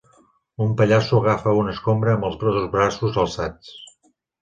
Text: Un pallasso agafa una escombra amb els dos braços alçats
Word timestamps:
Un 0.65 0.71
pallasso 0.79 1.19
agafa 1.19 1.53
una 1.61 1.75
escombra 1.77 2.17
amb 2.17 2.29
els 2.31 2.41
dos 2.47 2.59
braços 2.75 3.25
alçats 3.27 3.75